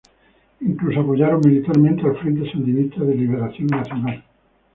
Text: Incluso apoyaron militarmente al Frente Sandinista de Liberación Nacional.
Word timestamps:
Incluso 0.61 0.99
apoyaron 1.01 1.41
militarmente 1.45 2.07
al 2.07 2.17
Frente 2.17 2.51
Sandinista 2.51 3.03
de 3.03 3.13
Liberación 3.13 3.67
Nacional. 3.67 4.23